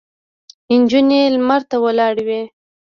نجونې 0.79 1.21
لمر 1.35 1.61
ته 1.69 1.75
ولاړې 1.83 2.23
وې. 2.27 2.41